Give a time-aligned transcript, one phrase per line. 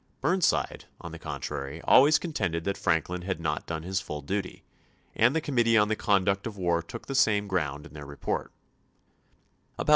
[0.19, 4.63] Burnside, on the contrary, always contended that Franklin had not done his full duty,
[5.13, 8.05] and the Committee on the Conduct of the War took the same ground in then*
[8.07, 8.51] report/
[9.79, 9.89] Ibid., p.